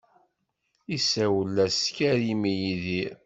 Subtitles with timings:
[0.95, 3.13] Isawel-as Karim i Yidir.